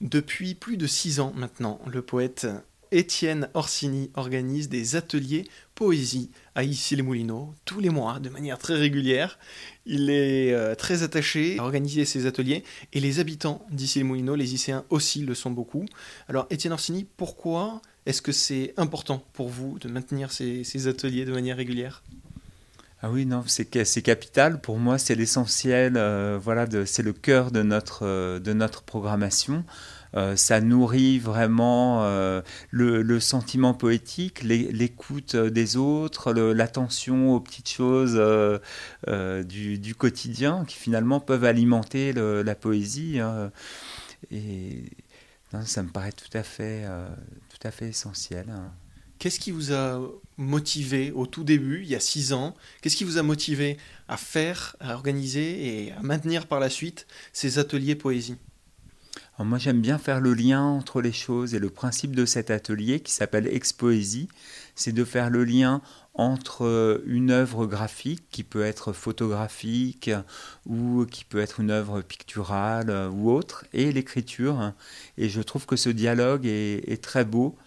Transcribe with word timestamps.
Depuis 0.00 0.54
plus 0.54 0.76
de 0.76 0.86
six 0.86 1.20
ans 1.20 1.32
maintenant, 1.34 1.80
le 1.86 2.02
poète 2.02 2.46
Étienne 2.92 3.48
Orsini 3.54 4.10
organise 4.14 4.68
des 4.68 4.94
ateliers 4.94 5.48
poésie 5.74 6.30
à 6.54 6.64
Issy-les-Moulineaux 6.64 7.54
tous 7.64 7.80
les 7.80 7.90
mois 7.90 8.20
de 8.20 8.28
manière 8.28 8.58
très 8.58 8.74
régulière. 8.74 9.38
Il 9.86 10.10
est 10.10 10.52
euh, 10.52 10.74
très 10.74 11.02
attaché 11.02 11.58
à 11.58 11.62
organiser 11.62 12.04
ces 12.04 12.26
ateliers 12.26 12.62
et 12.92 13.00
les 13.00 13.18
habitants 13.20 13.66
d'Issy-les-Moulineaux, 13.70 14.36
les 14.36 14.44
lycéens 14.44 14.84
aussi 14.90 15.22
le 15.22 15.34
sont 15.34 15.50
beaucoup. 15.50 15.86
Alors 16.28 16.46
Étienne 16.50 16.72
Orsini, 16.72 17.06
pourquoi 17.16 17.80
est-ce 18.06 18.22
que 18.22 18.32
c'est 18.32 18.72
important 18.76 19.24
pour 19.32 19.48
vous 19.48 19.78
de 19.78 19.88
maintenir 19.88 20.30
ces, 20.30 20.88
ateliers 20.88 21.24
de 21.24 21.32
manière 21.32 21.56
régulière? 21.56 22.04
Ah 23.02 23.10
oui, 23.10 23.26
non, 23.26 23.44
c'est 23.46 23.66
capital. 24.02 24.60
Pour 24.60 24.78
moi, 24.78 24.96
c'est 24.96 25.14
l'essentiel. 25.14 25.94
Euh, 25.96 26.38
voilà, 26.42 26.66
c'est 26.86 27.02
le 27.02 27.12
cœur 27.12 27.50
de 27.50 27.62
notre, 27.62 28.06
euh, 28.06 28.38
de 28.40 28.54
notre 28.54 28.82
programmation. 28.82 29.64
Euh, 30.14 30.34
ça 30.34 30.62
nourrit 30.62 31.18
vraiment 31.18 32.02
le, 32.70 33.20
sentiment 33.20 33.74
poétique, 33.74 34.42
l'écoute 34.42 35.36
des 35.36 35.76
autres, 35.76 36.32
l'attention 36.32 37.34
aux 37.34 37.40
petites 37.40 37.68
choses 37.68 38.18
du, 39.06 39.94
quotidien 39.94 40.64
qui 40.66 40.76
finalement 40.76 41.20
peuvent 41.20 41.44
alimenter 41.44 42.14
la 42.14 42.54
poésie. 42.54 43.20
Hein. 43.20 43.50
Et 44.30 44.84
ça 45.64 45.82
me 45.82 45.90
paraît 45.90 46.12
tout 46.12 46.34
à 46.36 46.42
fait, 46.42 46.86
tout 47.50 47.68
à 47.68 47.70
fait 47.70 47.88
essentiel. 47.88 48.46
Hein. 48.48 48.72
Qu'est-ce 49.18 49.40
qui 49.40 49.50
vous 49.50 49.72
a 49.72 50.00
motivé 50.36 51.10
au 51.12 51.26
tout 51.26 51.44
début, 51.44 51.80
il 51.82 51.88
y 51.88 51.94
a 51.94 52.00
six 52.00 52.32
ans 52.32 52.54
Qu'est-ce 52.80 52.96
qui 52.96 53.04
vous 53.04 53.18
a 53.18 53.22
motivé 53.22 53.78
à 54.08 54.16
faire, 54.16 54.76
à 54.80 54.94
organiser 54.94 55.86
et 55.86 55.92
à 55.92 56.02
maintenir 56.02 56.46
par 56.46 56.60
la 56.60 56.68
suite 56.68 57.06
ces 57.32 57.58
ateliers 57.58 57.94
poésie? 57.94 58.36
Moi, 59.38 59.58
j'aime 59.58 59.82
bien 59.82 59.98
faire 59.98 60.20
le 60.20 60.32
lien 60.32 60.62
entre 60.62 61.02
les 61.02 61.12
choses 61.12 61.54
et 61.54 61.58
le 61.58 61.68
principe 61.68 62.16
de 62.16 62.24
cet 62.24 62.50
atelier 62.50 63.00
qui 63.00 63.12
s'appelle 63.12 63.46
Expoésie, 63.46 64.28
c'est 64.74 64.92
de 64.92 65.04
faire 65.04 65.28
le 65.28 65.44
lien 65.44 65.82
entre 66.14 66.64
euh, 66.64 67.02
une 67.06 67.30
œuvre 67.30 67.66
graphique 67.66 68.24
qui 68.30 68.44
peut 68.44 68.64
être 68.64 68.94
photographique 68.94 70.10
ou 70.64 71.04
qui 71.04 71.26
peut 71.26 71.40
être 71.40 71.60
une 71.60 71.70
œuvre 71.70 72.00
picturale 72.00 72.88
euh, 72.88 73.10
ou 73.10 73.30
autre 73.30 73.66
et 73.74 73.92
l'écriture. 73.92 74.72
Et 75.18 75.28
je 75.28 75.42
trouve 75.42 75.66
que 75.66 75.76
ce 75.76 75.90
dialogue 75.90 76.46
est 76.46 77.02
très 77.02 77.26
beau 77.26 77.58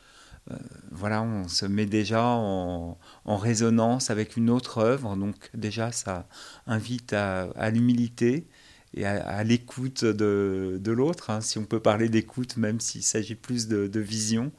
voilà, 0.92 1.22
on 1.22 1.48
se 1.48 1.66
met 1.66 1.86
déjà 1.86 2.24
en, 2.24 2.98
résonance 3.26 4.10
avec 4.10 4.36
une 4.38 4.50
autre 4.50 4.80
œuvre, 4.80 5.16
donc 5.16 5.50
déjà 5.54 5.92
ça 5.92 6.28
invite 6.66 7.14
à, 7.14 7.70
l'humilité 7.70 8.48
et 8.96 9.06
à, 9.06 9.44
l'écoute 9.44 10.04
de, 10.04 10.92
l'autre, 10.92 11.30
hein, 11.30 11.42
si 11.42 11.58
on 11.60 11.66
peut 11.66 11.80
parler 11.80 12.10
d'écoute, 12.10 12.58
même 12.58 12.80
s'il 12.80 13.04
s'agit 13.04 13.36
plus 13.36 13.68
de, 13.68 14.00
vision, 14.00 14.52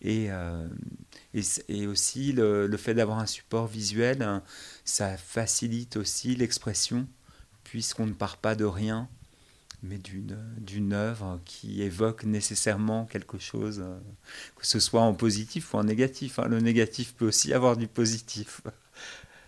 et, 0.00 0.30
euh, 0.30 0.68
et, 1.68 1.86
aussi 1.86 2.32
le, 2.32 2.76
fait 2.76 2.94
d'avoir 2.94 3.18
un 3.18 3.26
support 3.26 3.66
visuel, 3.66 4.22
hein, 4.22 4.42
ça 4.84 5.16
facilite 5.16 5.96
aussi 5.96 6.36
l'expression, 6.36 7.08
puisqu'on 7.64 8.06
ne 8.06 8.12
part 8.12 8.36
pas 8.36 8.54
de 8.54 8.64
rien, 8.64 9.08
mais 9.82 9.98
d'une 9.98 10.92
œuvre 10.92 11.40
qui 11.44 11.82
évoque 11.82 12.24
nécessairement 12.24 13.04
quelque 13.06 13.38
chose, 13.38 13.80
euh, 13.80 13.98
que 14.56 14.66
ce 14.66 14.78
soit 14.78 15.02
en 15.02 15.14
positif 15.14 15.74
ou 15.74 15.78
en 15.78 15.84
négatif. 15.84 16.38
Hein. 16.38 16.46
Le 16.48 16.60
négatif 16.60 17.14
peut 17.14 17.26
aussi 17.26 17.52
avoir 17.52 17.76
du 17.76 17.88
positif. 17.88 18.60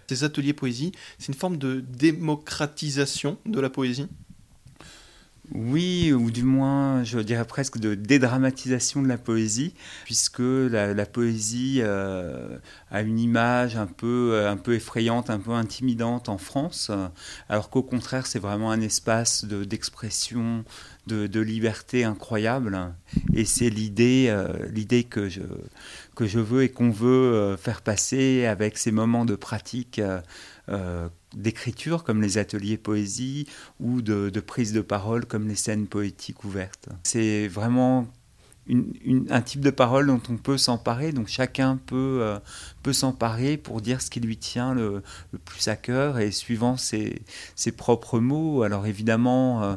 Ces 0.09 0.25
ateliers 0.25 0.53
poésie, 0.53 0.93
c'est 1.19 1.29
une 1.29 1.35
forme 1.35 1.57
de 1.57 1.81
démocratisation 1.81 3.39
de 3.47 3.61
la 3.61 3.71
poésie? 3.71 4.09
Oui, 5.53 6.11
ou 6.13 6.31
du 6.31 6.43
moins, 6.43 7.05
je 7.05 7.19
dirais 7.19 7.45
presque 7.45 7.79
de 7.79 7.95
dédramatisation 7.95 9.03
de 9.03 9.09
la 9.09 9.19
poésie, 9.19 9.75
puisque 10.05 10.41
la, 10.41 11.07
poésie 11.07 11.81
euh, 11.83 12.57
a 12.91 13.03
une 13.03 13.19
image 13.19 13.77
un 13.77 13.87
peu, 13.87 14.31
euh, 14.33 14.51
un 14.51 14.57
peu 14.57 14.75
effrayante, 14.75 15.29
un 15.29 15.39
peu 15.39 15.53
intimidante 15.53 16.31
en 16.31 16.39
France, 16.39 16.91
alors 17.51 17.69
qu'au 17.69 17.83
contraire, 17.83 18.27
c'est 18.27 18.39
vraiment 18.39 18.71
un 18.71 18.81
espace 18.81 19.45
d'expression, 19.45 20.65
de, 21.07 21.41
liberté 21.41 22.05
incroyable. 22.05 22.95
Et 23.35 23.45
c'est 23.45 23.69
l'idée, 23.69 24.27
euh, 24.31 24.49
l'idée 24.73 25.05
que 25.05 25.29
que 26.15 26.27
je 26.27 26.39
veux 26.39 26.63
et 26.63 26.69
qu'on 26.69 26.91
veut 26.91 27.57
faire 27.57 27.83
passer 27.83 28.47
avec 28.47 28.79
ces 28.79 28.93
moments 28.93 29.25
de 29.25 29.35
pratique 29.35 30.01
d'écriture 31.35 32.05
comme 32.05 32.23
les 32.23 32.39
ateliers 32.39 32.79
poésie 32.79 33.47
ou 33.81 34.03
de, 34.03 34.31
prise 34.41 34.73
de 34.73 34.81
parole 34.81 35.27
comme 35.27 35.49
les 35.49 35.55
scènes 35.55 35.87
poétiques 35.87 36.45
ouvertes. 36.45 36.89
C'est 37.05 37.49
vraiment 37.49 38.07
un 38.69 39.43
type 39.43 39.61
de 39.61 39.71
parole 39.71 40.07
dont 40.07 40.21
on 40.31 40.37
peut 40.37 40.57
s'emparer, 40.57 41.13
donc 41.13 41.29
chacun 41.29 41.79
peut, 41.87 42.21
euh, 42.23 42.39
peut 42.83 42.95
s'emparer 42.95 43.59
pour 43.59 43.83
dire 43.83 44.01
ce 44.01 44.09
qui 44.09 44.21
lui 44.21 44.39
tient 44.39 44.73
le, 44.73 45.03
plus 45.45 45.69
à 45.69 45.77
cœur 45.77 46.19
et 46.19 46.31
suivant 46.31 46.79
ses, 46.79 47.23
ses 47.57 47.73
propres 47.73 48.21
mots. 48.21 48.63
Alors 48.63 48.87
évidemment, 48.87 49.63
euh, 49.63 49.75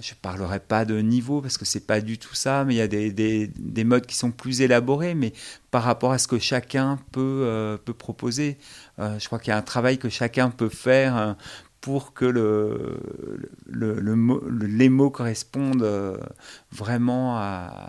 je 0.00 0.12
ne 0.12 0.16
parlerai 0.22 0.60
pas 0.60 0.84
de 0.84 1.00
niveau 1.00 1.40
parce 1.40 1.58
que 1.58 1.64
c'est 1.64 1.84
pas 1.84 2.00
du 2.00 2.18
tout 2.18 2.34
ça, 2.34 2.64
mais 2.64 2.74
il 2.74 2.78
y 2.78 2.82
a 2.82 2.86
des, 2.86 3.10
des, 3.10 3.48
des, 3.48 3.84
modes 3.84 4.06
qui 4.06 4.14
sont 4.14 4.30
plus 4.30 4.60
élaborés, 4.60 5.14
mais 5.14 5.32
par 5.72 5.82
rapport 5.82 6.12
à 6.12 6.18
ce 6.18 6.28
que 6.28 6.38
chacun 6.38 7.00
peut, 7.10 7.42
euh, 7.44 7.76
peut 7.76 7.94
proposer. 7.94 8.56
Je 8.98 9.24
crois 9.26 9.38
qu'il 9.38 9.50
y 9.50 9.54
a 9.54 9.56
un 9.56 9.62
travail 9.62 9.98
que 9.98 10.08
chacun 10.08 10.50
peut 10.50 10.68
faire 10.68 11.36
pour 11.80 12.14
que 12.14 12.24
le, 12.24 12.98
le, 13.66 13.94
le, 13.94 14.48
les 14.66 14.88
mots 14.88 15.10
correspondent 15.10 16.18
vraiment 16.72 17.36
à, 17.36 17.88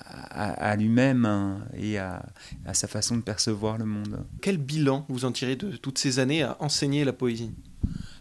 à, 0.00 0.76
lui-même 0.76 1.24
hein, 1.24 1.60
et 1.76 1.98
à, 1.98 2.24
à 2.64 2.74
sa 2.74 2.86
façon 2.86 3.16
de 3.16 3.22
percevoir 3.22 3.78
le 3.78 3.84
monde. 3.84 4.24
Quel 4.40 4.56
bilan 4.56 5.04
vous 5.08 5.24
en 5.24 5.32
tirez 5.32 5.56
de 5.56 5.76
toutes 5.76 5.98
ces 5.98 6.18
années 6.18 6.42
à 6.42 6.56
enseigner 6.60 7.04
la 7.04 7.12
poésie? 7.12 7.52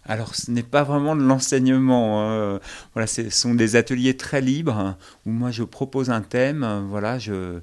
Alors, 0.06 0.36
ce 0.36 0.52
n'est 0.52 0.64
pas 0.64 0.84
vraiment 0.84 1.16
de 1.16 1.22
l'enseignement. 1.22 2.22
Hein. 2.22 2.60
Voilà, 2.94 3.08
ce 3.08 3.30
sont 3.30 3.54
des 3.54 3.76
ateliers 3.76 4.16
très 4.16 4.42
libres 4.42 4.96
où 5.26 5.32
moi 5.32 5.52
je 5.52 5.64
propose 5.64 6.10
un 6.10 6.22
thème. 6.22 6.86
Voilà, 6.90 7.20
je, 7.20 7.60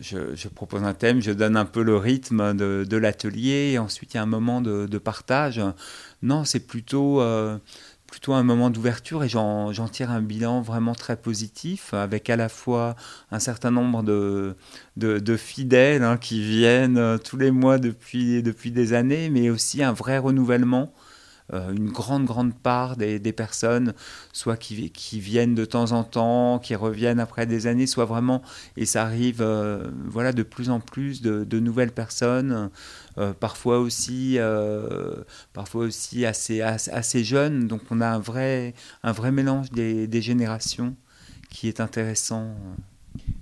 je, 0.00 0.48
propose 0.48 0.84
un 0.84 0.94
thème, 0.94 1.20
je 1.20 1.32
donne 1.32 1.56
un 1.56 1.64
peu 1.64 1.82
le 1.82 1.96
rythme 1.96 2.54
de, 2.54 2.96
l'atelier 2.96 3.72
et 3.72 3.78
ensuite 3.78 4.14
il 4.14 4.16
y 4.16 4.20
a 4.20 4.22
un 4.22 4.26
moment 4.26 4.60
de, 4.60 4.98
partage. 4.98 5.60
Non, 6.22 6.44
c'est 6.44 6.60
plutôt, 6.66 7.20
euh, 7.20 7.58
plutôt 8.14 8.34
un 8.34 8.44
moment 8.44 8.70
d'ouverture 8.70 9.24
et 9.24 9.28
j'en 9.28 9.72
tire 9.90 10.12
un 10.12 10.22
bilan 10.22 10.60
vraiment 10.60 10.94
très 10.94 11.16
positif 11.16 11.94
avec 11.94 12.30
à 12.30 12.36
la 12.36 12.48
fois 12.48 12.94
un 13.32 13.40
certain 13.40 13.72
nombre 13.72 14.04
de, 14.04 14.54
de, 14.96 15.36
fidèles 15.36 16.04
hein, 16.04 16.16
qui 16.16 16.40
viennent 16.40 17.18
tous 17.24 17.36
les 17.36 17.50
mois 17.50 17.78
depuis, 17.78 18.40
depuis 18.40 18.70
des 18.70 18.92
années, 18.92 19.30
mais 19.30 19.50
aussi 19.50 19.82
un 19.82 19.92
vrai 19.92 20.18
renouvellement 20.18 20.92
euh, 20.92 21.03
une 21.52 21.90
grande, 21.90 22.24
grande 22.24 22.54
part 22.54 22.96
des, 22.96 23.32
personnes, 23.32 23.92
soit 24.32 24.56
qui, 24.56 24.90
qui, 24.90 25.20
viennent 25.20 25.54
de 25.54 25.64
temps 25.64 25.92
en 25.92 26.02
temps, 26.02 26.58
qui 26.58 26.74
reviennent 26.74 27.20
après 27.20 27.46
des 27.46 27.66
années, 27.66 27.86
soit 27.86 28.06
vraiment, 28.06 28.42
et 28.76 28.86
ça 28.86 29.02
arrive 29.02 29.42
euh, 29.42 29.90
voilà, 30.06 30.32
de 30.32 30.42
plus 30.42 30.70
en 30.70 30.80
plus 30.80 31.20
de, 31.22 31.60
nouvelles 31.60 31.92
personnes, 31.92 32.70
euh, 33.18 33.32
parfois, 33.34 33.78
aussi, 33.78 34.38
parfois 35.52 35.84
aussi 35.84 36.24
assez, 36.24 36.60
assez, 36.62 37.24
jeunes. 37.24 37.68
Donc 37.68 37.82
on 37.90 38.00
a 38.00 38.08
un 38.08 38.18
vrai, 38.18 38.74
un 39.02 39.12
vrai 39.12 39.30
mélange 39.30 39.70
des, 39.70 40.06
des 40.06 40.22
générations 40.22 40.96
qui 41.50 41.68
est 41.68 41.80
intéressant. 41.80 42.56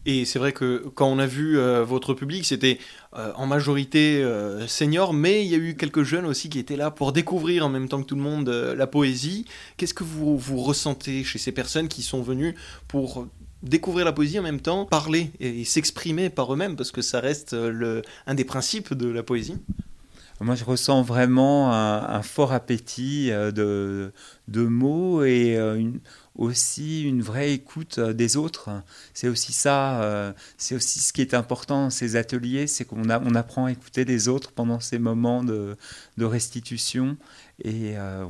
Et 0.04 0.24
c'est 0.24 0.38
vrai 0.38 0.52
que 0.52 0.90
quand 0.94 1.06
on 1.06 1.18
a 1.18 1.26
vu 1.26 1.58
euh, 1.58 1.84
votre 1.84 2.14
public, 2.14 2.44
c'était 2.44 2.78
euh, 3.16 3.32
en 3.36 3.46
majorité 3.46 4.22
euh, 4.22 4.66
senior, 4.66 5.12
mais 5.12 5.44
il 5.44 5.50
y 5.50 5.54
a 5.54 5.58
eu 5.58 5.76
quelques 5.76 6.02
jeunes 6.02 6.26
aussi 6.26 6.48
qui 6.48 6.58
étaient 6.58 6.76
là 6.76 6.90
pour 6.90 7.12
découvrir 7.12 7.64
en 7.64 7.68
même 7.68 7.88
temps 7.88 8.02
que 8.02 8.06
tout 8.06 8.16
le 8.16 8.22
monde 8.22 8.48
la 8.48 8.86
poésie. 8.86 9.44
Qu'est-ce 9.76 9.94
que 9.94 10.04
vous, 10.04 10.36
vous 10.36 10.58
ressentez 10.58 11.22
chez 11.22 11.38
ces 11.38 11.52
personnes 11.52 11.88
qui 11.88 12.02
sont 12.02 12.22
venues 12.22 12.56
pour 12.88 13.28
découvrir 13.62 14.04
la 14.04 14.12
poésie 14.12 14.40
en 14.40 14.42
même 14.42 14.60
temps, 14.60 14.86
parler 14.86 15.30
et, 15.38 15.64
s'exprimer 15.64 16.30
par 16.30 16.52
eux-mêmes, 16.52 16.74
parce 16.74 16.90
que 16.90 17.00
ça 17.00 17.20
reste 17.20 17.52
le, 17.52 18.02
un 18.26 18.34
des 18.34 18.44
principes 18.44 18.94
de 18.94 19.08
la 19.08 19.22
poésie 19.22 19.56
moi, 20.42 20.54
je 20.54 20.64
ressens 20.64 21.02
vraiment 21.02 21.72
un, 21.72 22.22
fort 22.22 22.52
appétit 22.52 23.30
de, 23.30 24.12
de 24.48 24.62
mots 24.62 25.24
et 25.24 25.56
une, 25.56 26.00
aussi 26.34 27.02
une 27.02 27.22
vraie 27.22 27.52
écoute 27.52 27.98
euh, 27.98 28.12
des 28.12 28.36
autres. 28.36 28.70
C'est 29.12 29.28
aussi 29.28 29.52
ça, 29.52 30.02
euh, 30.02 30.32
c'est 30.56 30.74
aussi 30.74 31.00
ce 31.00 31.12
qui 31.12 31.20
est 31.20 31.34
important 31.34 31.84
dans 31.84 31.90
ces 31.90 32.16
ateliers, 32.16 32.66
c'est 32.66 32.84
qu'on 32.84 33.02
on 33.10 33.34
apprend 33.34 33.66
à 33.66 33.72
écouter 33.72 34.04
les 34.04 34.28
autres 34.28 34.52
pendant 34.52 34.80
ces 34.80 34.98
moments 34.98 35.44
de, 35.44 35.76
restitution. 36.18 37.16
Et 37.64 37.98
euh, 37.98 38.24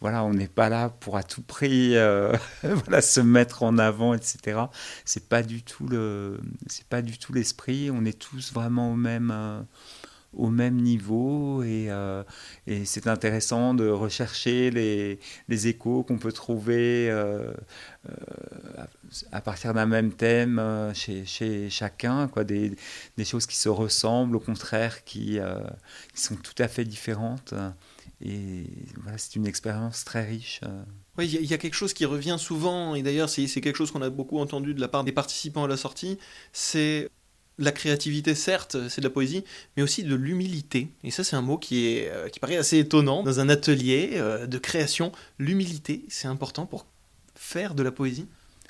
voilà, 0.00 0.24
on 0.24 0.34
n'est 0.34 0.48
pas 0.48 0.68
là 0.68 0.90
pour 0.90 1.16
à 1.16 1.22
tout 1.22 1.42
prix 1.42 1.92
se 1.94 3.20
mettre 3.20 3.62
en 3.62 3.78
avant, 3.78 4.14
etc. 4.14 4.60
C'est 5.04 5.28
pas 5.28 5.42
du 5.42 5.62
tout 5.62 5.88
le, 5.88 6.38
c'est 6.66 6.86
pas 6.86 7.02
du 7.02 7.18
tout 7.18 7.32
l'esprit. 7.32 7.90
On 7.90 8.04
est 8.04 8.18
tous 8.18 8.52
vraiment 8.52 8.92
au 8.92 8.96
même 8.96 9.66
au 10.32 10.48
même 10.48 10.76
niveau 10.76 11.62
et, 11.62 11.86
euh, 11.90 12.22
et 12.66 12.84
c'est 12.84 13.06
intéressant 13.06 13.74
de 13.74 13.88
rechercher 13.88 14.70
les, 14.70 15.18
les 15.48 15.66
échos 15.66 16.04
qu'on 16.04 16.18
peut 16.18 16.32
trouver 16.32 17.10
euh, 17.10 17.52
euh, 18.08 18.84
à 19.32 19.40
partir 19.40 19.74
d'un 19.74 19.86
même 19.86 20.12
thème 20.12 20.62
chez, 20.94 21.24
chez, 21.26 21.68
chacun, 21.68 22.28
quoi, 22.28 22.44
des, 22.44 22.72
des, 23.16 23.24
choses 23.24 23.46
qui 23.46 23.56
se 23.56 23.68
ressemblent, 23.68 24.36
au 24.36 24.40
contraire, 24.40 25.04
qui, 25.04 25.38
sont 26.14 26.36
tout 26.36 26.54
à 26.58 26.68
fait 26.68 26.84
différentes. 26.84 27.54
Et 28.22 28.66
voilà, 29.02 29.18
c'est 29.18 29.34
une 29.36 29.46
expérience 29.46 30.04
très 30.04 30.24
riche. 30.24 30.60
Oui, 31.18 31.28
il 31.28 31.46
y, 31.46 31.54
a 31.54 31.58
quelque 31.58 31.74
chose 31.74 31.92
qui 31.92 32.04
revient 32.04 32.36
souvent, 32.38 32.94
et 32.94 33.02
d'ailleurs 33.02 33.28
c'est 33.28 33.46
quelque 33.60 33.76
chose 33.76 33.90
qu'on 33.90 34.02
a 34.02 34.10
beaucoup 34.10 34.38
entendu 34.38 34.74
de 34.74 34.80
la 34.80 34.88
part 34.88 35.04
des 35.04 35.12
participants 35.12 35.64
à 35.64 35.68
la 35.68 35.76
sortie, 35.76 36.18
c'est 36.52 37.10
la 37.60 37.72
créativité, 37.72 38.34
certes, 38.34 38.88
c'est 38.88 39.00
de 39.00 39.06
la 39.06 39.12
poésie, 39.12 39.44
mais 39.76 39.82
aussi 39.82 40.02
de 40.02 40.14
l'humilité. 40.14 40.88
Et 41.04 41.10
ça, 41.10 41.22
c'est 41.22 41.36
un 41.36 41.42
mot 41.42 41.58
qui, 41.58 41.86
est, 41.86 42.10
euh, 42.10 42.28
qui 42.28 42.40
paraît 42.40 42.56
assez 42.56 42.78
étonnant 42.78 43.22
dans 43.22 43.38
un 43.38 43.48
atelier 43.48 44.12
euh, 44.14 44.46
de 44.46 44.58
création. 44.58 45.12
L'humilité, 45.38 46.04
c'est 46.08 46.26
important 46.26 46.66
pour 46.66 46.86
faire 47.34 47.74
de 47.74 47.82
la 47.82 47.92
poésie? 47.92 48.26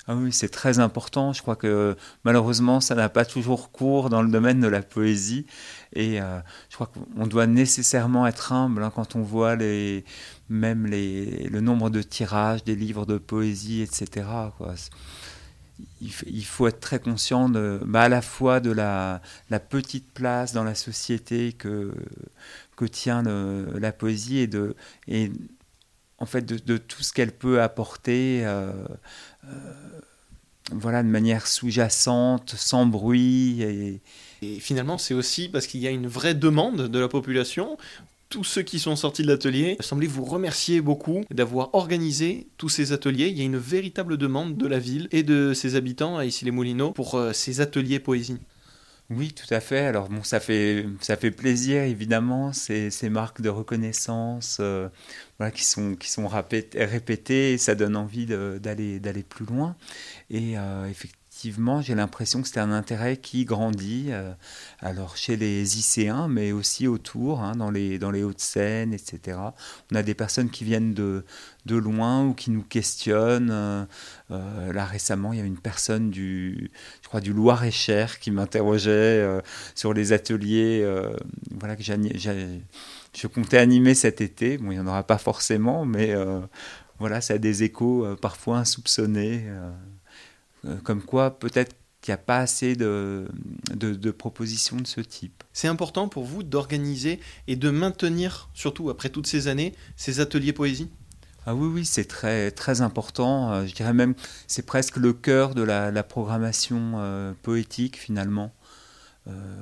Ah 0.07 0.15
oui, 0.15 0.33
c'est 0.33 0.49
très 0.49 0.79
important. 0.79 1.31
Je 1.31 1.41
crois 1.41 1.55
que 1.55 1.95
malheureusement, 2.23 2.81
ça 2.81 2.95
n'a 2.95 3.07
pas 3.07 3.23
toujours 3.23 3.71
cours 3.71 4.09
dans 4.09 4.21
le 4.21 4.29
domaine 4.29 4.59
de 4.59 4.67
la 4.67 4.81
poésie. 4.81 5.45
Et 5.93 6.19
euh, 6.19 6.39
je 6.69 6.75
crois 6.75 6.87
qu'on 6.87 7.27
doit 7.27 7.47
nécessairement 7.47 8.25
être 8.27 8.51
humble 8.51 8.83
hein, 8.83 8.91
quand 8.93 9.15
on 9.15 9.21
voit 9.21 9.55
les, 9.55 10.03
même 10.49 10.85
les, 10.87 11.47
le 11.47 11.61
nombre 11.61 11.89
de 11.89 12.01
tirages 12.01 12.63
des 12.63 12.75
livres 12.75 13.05
de 13.05 13.17
poésie, 13.19 13.83
etc. 13.83 14.25
il, 16.01 16.45
faut 16.45 16.67
être 16.67 16.79
très 16.79 16.99
conscient 16.99 17.49
bah, 17.49 18.03
à 18.03 18.09
la 18.09 18.21
fois 18.21 18.59
de 18.59 18.71
la, 18.71 19.21
petite 19.69 20.11
place 20.11 20.53
dans 20.53 20.63
la 20.63 20.75
société 20.75 21.53
que, 21.53 21.93
que 22.75 22.85
tient 22.85 23.23
la 23.23 23.91
poésie 23.91 24.39
et, 24.39 24.47
de, 24.47 24.75
en 26.17 26.25
fait 26.25 26.45
de, 26.45 26.77
tout 26.77 27.01
ce 27.03 27.13
qu'elle 27.13 27.31
peut 27.31 27.61
apporter 27.61 28.45
euh, 28.45 28.71
euh, 29.45 29.49
voilà, 30.71 31.03
de 31.03 31.07
manière 31.07 31.47
sous-jacente, 31.47 32.53
sans 32.55 32.85
bruit. 32.85 33.61
Et 34.41 34.59
finalement, 34.59 34.97
c'est 34.97 35.13
aussi 35.13 35.49
parce 35.49 35.67
qu'il 35.67 35.81
y 35.81 35.87
a 35.87 35.89
une 35.89 36.07
vraie 36.07 36.35
demande 36.35 36.87
de 36.87 36.99
la 36.99 37.07
population 37.07 37.77
tous 38.31 38.45
ceux 38.45 38.61
qui 38.63 38.79
sont 38.79 38.95
sortis 38.95 39.23
de 39.23 39.27
l'atelier 39.27 39.75
semblez 39.81 40.07
vous 40.07 40.23
remercier 40.23 40.81
beaucoup 40.81 41.21
d'avoir 41.29 41.75
organisé 41.75 42.47
tous 42.57 42.69
ces 42.69 42.93
ateliers. 42.93 43.27
Il 43.27 43.37
y 43.37 43.41
a 43.41 43.43
une 43.43 43.57
véritable 43.57 44.17
demande 44.17 44.55
de 44.55 44.67
la 44.67 44.79
ville 44.79 45.09
et 45.11 45.21
de 45.21 45.53
ses 45.53 45.75
habitants 45.75 46.17
à 46.17 46.25
Issy-les-Moulineaux 46.25 46.91
pour 46.93 47.15
euh, 47.15 47.33
ces 47.33 47.59
ateliers 47.59 47.99
poésie. 47.99 48.39
Oui, 49.09 49.33
tout 49.33 49.53
à 49.53 49.59
fait. 49.59 49.79
Alors 49.79 50.07
bon, 50.07 50.23
ça 50.23 50.39
fait 50.39 50.85
ça 51.01 51.17
fait 51.17 51.31
plaisir 51.31 51.81
évidemment 51.83 52.53
ces, 52.53 52.89
ces 52.89 53.09
marques 53.09 53.41
de 53.41 53.49
reconnaissance 53.49 54.59
euh, 54.61 54.87
qui 55.53 55.65
sont 55.65 55.95
qui 55.95 56.09
sont 56.09 56.29
répétées, 56.29 57.57
ça 57.57 57.75
donne 57.75 57.97
envie 57.97 58.25
d'aller 58.25 59.01
d'aller 59.01 59.23
plus 59.23 59.45
loin. 59.45 59.75
Et 60.29 60.57
euh, 60.57 60.85
effectivement 60.89 61.20
j'ai 61.81 61.95
l'impression 61.95 62.41
que 62.41 62.47
c'est 62.47 62.59
un 62.59 62.71
intérêt 62.71 63.17
qui 63.17 63.45
grandit, 63.45 64.07
euh, 64.09 64.31
alors 64.79 65.17
chez 65.17 65.35
les 65.35 65.61
lycéens, 65.61 66.27
mais 66.27 66.51
aussi 66.51 66.87
autour, 66.87 67.41
hein, 67.41 67.53
dans 67.55 67.71
les, 67.71 67.99
dans 67.99 68.11
les 68.11 68.23
Hauts-de-Seine, 68.23 68.93
etc. 68.93 69.37
On 69.91 69.95
a 69.95 70.03
des 70.03 70.13
personnes 70.13 70.49
qui 70.49 70.63
viennent 70.63 70.93
de, 70.93 71.25
de 71.65 71.75
loin 71.75 72.25
ou 72.25 72.33
qui 72.33 72.51
nous 72.51 72.63
questionnent. 72.63 73.49
Euh, 73.51 73.85
euh, 74.31 74.73
là, 74.73 74.85
récemment, 74.85 75.33
il 75.33 75.39
y 75.39 75.41
a 75.41 75.45
une 75.45 75.59
personne 75.59 76.11
du, 76.11 76.71
je 77.01 77.07
crois, 77.07 77.21
du 77.21 77.33
Loir-et-Cher 77.33 78.19
qui 78.19 78.31
m'interrogeait 78.31 79.41
sur 79.75 79.93
les 79.93 80.13
ateliers 80.13 80.85
voilà, 81.51 81.75
que 81.75 81.83
je 81.83 83.27
comptais 83.27 83.57
animer 83.57 83.93
cet 83.93 84.21
été. 84.21 84.57
Bon, 84.57 84.71
il 84.71 84.75
n'y 84.75 84.79
en 84.79 84.87
aura 84.87 85.03
pas 85.03 85.17
forcément, 85.17 85.85
mais 85.85 86.13
voilà, 86.99 87.21
ça 87.21 87.35
a 87.35 87.37
des 87.37 87.63
échos 87.63 88.15
parfois 88.21 88.59
insoupçonnés. 88.59 89.45
Euh, 90.65 90.75
comme 90.83 91.01
quoi 91.01 91.39
peut-être 91.39 91.75
qu'il 92.01 92.11
n'y 92.11 92.15
a 92.15 92.17
pas 92.17 92.39
assez 92.39 92.75
de, 92.75 93.27
de, 93.75 94.11
propositions 94.11 94.77
de 94.77 94.87
ce 94.87 95.01
type. 95.01 95.43
C'est 95.53 95.67
important 95.67 96.07
pour 96.07 96.23
vous 96.23 96.41
d'organiser 96.41 97.19
et 97.47 97.55
de 97.55 97.69
maintenir, 97.69 98.49
surtout 98.55 98.89
après 98.89 99.09
toutes 99.09 99.27
ces 99.27 99.47
années, 99.47 99.75
ces 99.97 100.19
ateliers 100.19 100.53
poésie? 100.53 100.89
Ah 101.45 101.53
oui, 101.53 101.67
oui, 101.67 101.85
c'est 101.85 102.05
très, 102.05 102.49
très 102.51 102.81
important. 102.81 103.51
Euh, 103.51 103.65
je 103.67 103.75
dirais 103.75 103.93
même 103.93 104.15
c'est 104.47 104.65
presque 104.65 104.97
le 104.97 105.13
cœur 105.13 105.53
de 105.53 105.61
la, 105.61 106.03
programmation 106.03 106.93
euh, 106.95 107.33
poétique 107.43 107.97
finalement. 107.97 108.51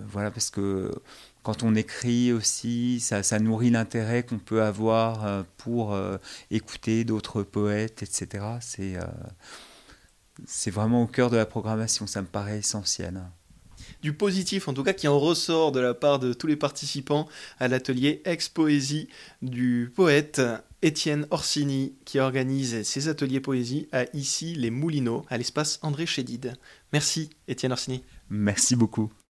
voilà, 0.08 0.32
parce 0.32 0.50
que 0.50 0.92
quand 1.44 1.64
on 1.64 1.76
écrit 1.76 2.32
aussi, 2.32 3.00
ça, 3.02 3.22
ça 3.22 3.40
nourrit 3.40 3.70
l'intérêt 3.70 4.24
qu'on 4.24 4.40
peut 4.40 4.64
avoir 4.64 5.44
pour 5.58 5.98
écouter 6.52 7.04
d'autres 7.04 7.44
poètes, 7.44 8.02
etc. 8.02 8.46
C'est 8.62 8.98
c'est 10.46 10.72
vraiment 10.72 11.04
au 11.04 11.08
cœur 11.08 11.30
de 11.30 11.38
la 11.38 11.46
programmation, 11.46 12.08
ça 12.08 12.22
me 12.22 12.28
paraît 12.28 12.60
essentiel. 12.60 13.22
Du 14.02 14.14
positif, 14.14 14.68
en 14.68 14.74
tout 14.74 14.84
cas, 14.84 14.94
qui 14.94 15.08
en 15.08 15.20
ressort 15.20 15.72
de 15.72 15.80
la 15.80 15.94
part 15.94 16.20
de 16.20 16.34
tous 16.34 16.48
les 16.48 16.56
participants 16.56 17.28
à 17.60 17.68
l'atelier 17.68 18.22
Ex-Poésie 18.26 19.10
du 19.42 19.92
poète 19.94 20.42
Étienne 20.82 21.28
Orsini, 21.32 21.96
qui 22.06 22.20
organise 22.20 22.84
ses 22.84 23.10
ateliers 23.10 23.42
poésie 23.42 23.88
à 23.92 24.06
ici 24.14 24.56
les 24.56 24.70
Moulineaux, 24.70 25.26
à 25.30 25.38
l'espace 25.38 25.80
André 25.82 26.06
Chédid. 26.06 26.54
Merci, 26.94 27.30
Étienne 27.48 27.74
Orsini. 27.74 28.04
Merci 28.30 28.76
beaucoup. 28.76 29.12